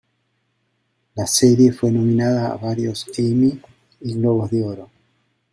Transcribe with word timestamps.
La 1.13 1.27
serie 1.27 1.71
fue 1.71 1.91
nominada 1.91 2.51
a 2.53 2.57
varios 2.57 3.05
Emmy 3.19 3.61
y 3.99 4.15
Globos 4.15 4.49
de 4.49 4.63
Oro. 4.63 4.89